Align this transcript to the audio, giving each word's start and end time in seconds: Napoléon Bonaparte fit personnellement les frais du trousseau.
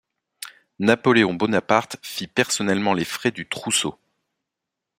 Napoléon 0.79 1.35
Bonaparte 1.35 1.97
fit 2.01 2.25
personnellement 2.25 2.95
les 2.95 3.05
frais 3.05 3.29
du 3.29 3.47
trousseau. 3.47 3.99